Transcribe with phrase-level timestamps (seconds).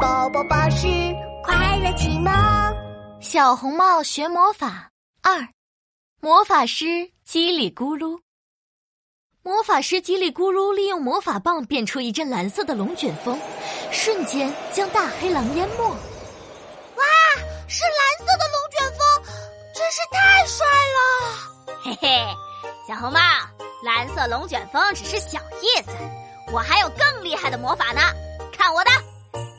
[0.00, 0.86] 宝宝巴士
[1.42, 2.32] 快乐启蒙，
[3.20, 4.90] 小红帽学魔法
[5.22, 5.48] 二，
[6.20, 6.84] 魔法师
[7.26, 8.18] 叽里咕噜。
[9.42, 13.38] 魔法师叽里咕噜利用魔法棒变出一阵蓝色的龙卷风，
[13.92, 15.84] 瞬间将大黑狼淹没。
[15.84, 17.04] 哇，
[17.68, 19.00] 是蓝色的龙卷风，
[19.72, 20.66] 真是太帅
[20.96, 20.98] 了！
[21.84, 22.26] 嘿嘿，
[22.88, 23.20] 小红帽，
[23.84, 25.92] 蓝色龙卷风只是小意思，
[26.52, 28.00] 我还有更厉害的魔法呢，
[28.52, 28.90] 看我的！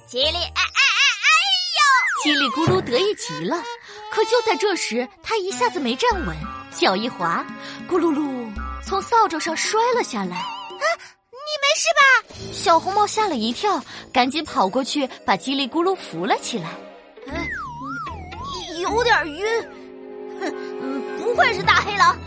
[0.08, 1.28] 叽里哎哎哎哎
[1.76, 2.24] 呦！
[2.24, 3.62] 叽里咕噜得意极了，
[4.10, 6.34] 可就在这时，他一下子没站稳，
[6.72, 7.46] 脚一滑，
[7.90, 8.50] 咕噜噜，
[8.86, 10.38] 从扫帚上摔了下来。
[10.38, 10.86] 啊，
[11.30, 12.54] 你没事吧？
[12.54, 16.70] 小红帽吓了一跳，赶紧跑过去把叽里咕噜扶了起来。
[17.28, 17.46] 哎，
[18.80, 19.70] 有点晕。
[20.40, 22.18] 哼，不愧是大黑狼，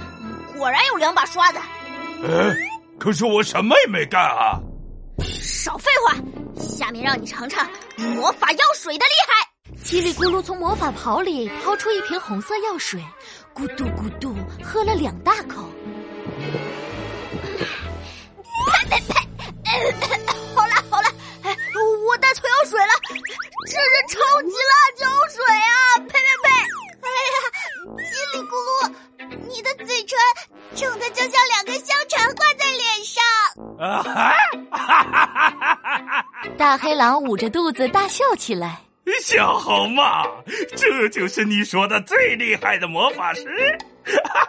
[0.59, 1.59] 果然有两把刷子。
[2.25, 2.55] 哎，
[2.99, 4.61] 可是我什么也没干啊！
[5.43, 6.15] 少废话。
[6.61, 9.49] 下面让你尝尝魔法药水的厉害！
[9.85, 13.03] 叽里咕噜从魔法袍里掏出一瓶红色药水，
[13.55, 15.65] 咕嘟咕嘟喝了两大口。
[18.67, 20.20] 呸呸呸！
[36.71, 38.81] 大黑狼捂着肚子大笑起来。
[39.25, 40.25] 小红帽，
[40.77, 43.43] 这就是你说的最厉害的魔法师？
[44.05, 44.49] 哈哈，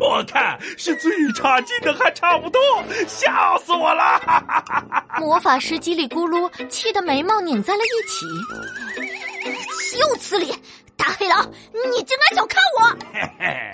[0.00, 2.60] 我看是最差劲的还差不多，
[3.06, 4.20] 笑死我了！
[5.20, 8.26] 魔法师叽里咕噜气得眉毛拧在了一起。
[9.78, 10.52] 岂有此理！
[10.96, 12.88] 大黑狼，你竟敢小看我！
[13.12, 13.72] 嘿嘿，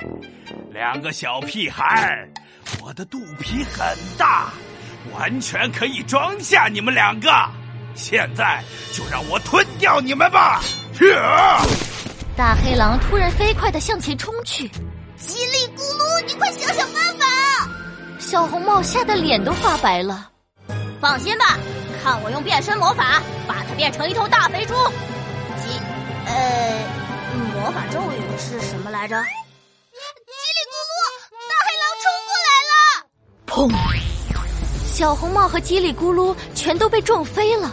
[0.74, 2.28] 两个小屁孩，
[2.84, 4.52] 我的肚皮很大，
[5.14, 7.30] 完全可以装下你们两个。
[7.98, 10.62] 现在就让我吞掉你们吧！
[12.36, 14.68] 大黑狼突然飞快的向前冲去，
[15.18, 17.26] 叽里咕噜，你快想想办法！
[18.20, 20.30] 小红帽吓得脸都发白了。
[21.00, 21.58] 放心吧，
[22.02, 24.74] 看我用变身魔法把它变成一头大肥猪。
[24.74, 25.80] 叽，
[26.26, 26.80] 呃，
[27.54, 29.16] 魔法咒语是什么来着？
[29.16, 30.94] 叽里咕噜，
[31.48, 33.04] 大黑狼冲过来了！
[33.46, 33.74] 砰！
[34.86, 37.72] 小红帽和叽里咕噜全都被撞飞了。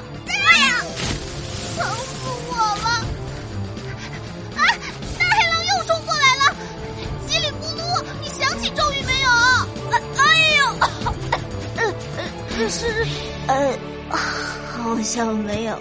[12.69, 13.05] 是，
[13.47, 13.77] 呃，
[14.09, 15.77] 好像没有。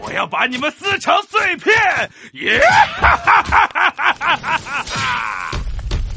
[0.00, 1.74] 我要把你们撕成碎片！
[2.32, 2.60] 耶！
[3.00, 5.50] 哈哈哈哈哈哈！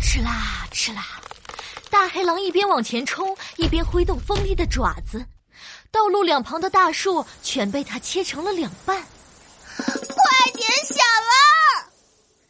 [0.02, 1.06] 吃啦吃啦！
[1.90, 5.24] 大黑狼一边往前冲，一边挥动锋利的爪子，
[5.92, 8.97] 道路两旁的大树全被它切成了两半。
[9.78, 11.38] 快点想啊！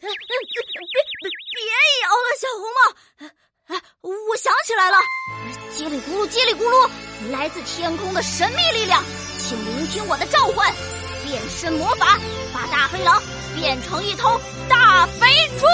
[0.00, 0.16] 别别
[1.52, 1.60] 别
[2.02, 2.80] 摇了，小红帽！
[3.66, 4.96] 哎，我想起来了，
[5.76, 6.88] 叽里咕噜，叽里咕噜。
[7.30, 9.02] 来自天空的神秘力量，
[9.38, 10.72] 请聆听我的召唤！
[11.24, 12.18] 变身魔法，
[12.52, 13.20] 把大黑狼
[13.56, 15.26] 变成一头大肥
[15.58, 15.66] 猪！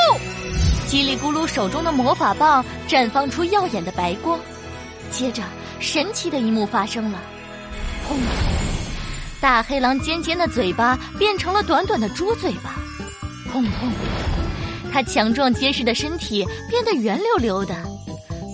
[0.88, 4.38] 叽里咕噜手中的魔法棒绽放出耀眼的白光，
[5.10, 5.42] 接着
[5.78, 7.18] 神奇的一幕发生了：
[8.08, 8.16] 砰！
[9.40, 12.76] 大黑狼尖尖的嘴巴变成了短短的猪嘴巴，
[13.52, 13.90] 砰砰！
[14.92, 17.74] 它强壮结实的身体变得圆溜溜的，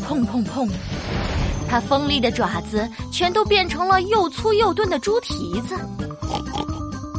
[0.03, 0.69] 砰砰砰！
[1.69, 5.75] 它锋利的爪子全都变成了又粗又钝的猪蹄子。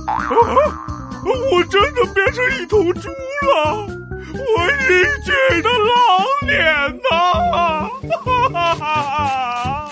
[0.08, 0.30] 啊！
[1.22, 3.86] 我真的变成一头猪了！
[4.32, 4.90] 我英
[5.24, 6.64] 俊的老脸
[7.04, 7.90] 呐！
[8.24, 9.92] 哈哈哈！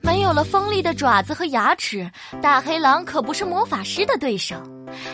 [0.00, 2.10] 没有了锋利的爪子和牙齿，
[2.42, 4.54] 大黑狼可不是魔法师的对手，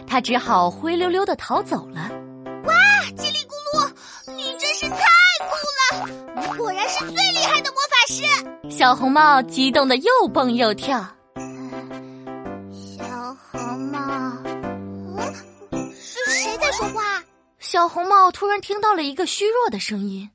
[0.06, 2.10] 他只好灰溜溜的逃走了。
[2.64, 2.74] 哇！
[3.16, 3.88] 叽里咕噜，
[4.34, 4.96] 你真是太
[5.46, 5.54] 酷
[5.96, 6.08] 了！
[6.40, 7.75] 你果然是最厉害的。
[8.16, 11.06] 是小红帽激动的又蹦又跳。
[12.72, 13.98] 小红帽，
[15.70, 17.22] 嗯，是谁在说话？
[17.58, 20.30] 小红帽突然听到了一个虚弱的声音，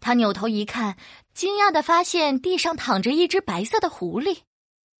[0.00, 0.96] 他扭头一看，
[1.32, 4.38] 惊讶的发现地上躺着一只白色的狐狸，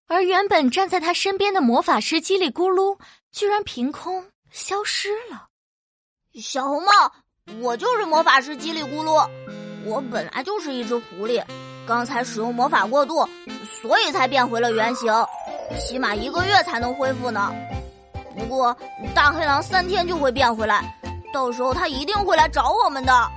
[0.07, 2.97] 而原本站在他身边的魔法师叽里咕噜
[3.33, 5.49] 居然凭空消失了。
[6.35, 6.91] 小红帽，
[7.61, 9.29] 我就是魔法师叽里咕噜，
[9.85, 11.45] 我本来就是一只狐狸。
[11.91, 13.29] 刚才使用魔法过度，
[13.83, 15.13] 所以才变回了原形，
[15.77, 17.53] 起码一个月才能恢复呢。
[18.39, 18.77] 不过
[19.13, 20.97] 大黑狼三天就会变回来，
[21.33, 23.13] 到时候他一定会来找我们的。
[23.13, 23.33] 啊，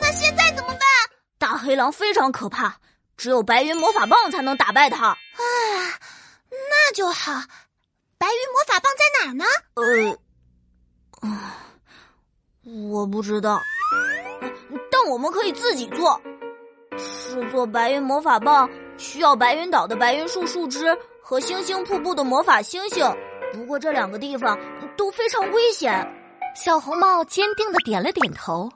[0.00, 0.80] 那现在怎么办？
[1.38, 2.74] 大黑狼非常可怕，
[3.16, 5.06] 只有白云魔法棒才能打败他。
[5.06, 5.16] 啊，
[6.50, 7.40] 那就好，
[8.18, 9.44] 白云魔法棒在哪儿呢？
[11.22, 11.54] 呃，啊，
[12.90, 13.60] 我不知道，
[14.90, 16.20] 但我们可以自己做。
[17.34, 23.04] 制作白云魔法棒需要白云岛的白云树树枝和星星瀑布的魔法星星，
[23.52, 24.56] 不过这两个地方
[24.96, 26.08] 都非常危险。
[26.54, 28.70] 小红帽坚定的点了点头。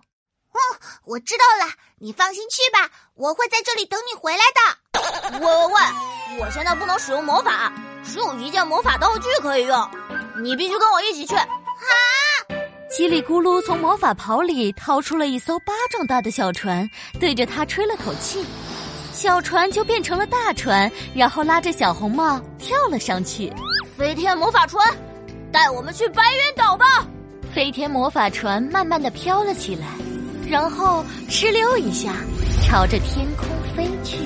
[0.50, 0.58] 哦，
[1.04, 5.38] 我知道了，你放心去吧，我会在这里等你回来的。
[5.38, 7.72] 喂喂喂，我现在不能使用魔法，
[8.02, 9.88] 只有一件魔法道具可以用，
[10.42, 11.36] 你必须跟我一起去。
[11.36, 11.46] 啊！
[12.98, 16.90] 叽里咕噜从魔法袍里掏出了一艘巴掌大的小船，
[17.20, 18.44] 对着它吹了口气，
[19.12, 23.52] 小船就变成了大船，然后拉着小红帽跳了上去。
[23.96, 24.84] 飞天魔法船，
[25.52, 27.06] 带我们去白云岛吧！
[27.54, 29.86] 飞天魔法船慢慢的飘了起来，
[30.50, 32.12] 然后哧溜一下，
[32.66, 33.46] 朝着天空
[33.76, 34.18] 飞去。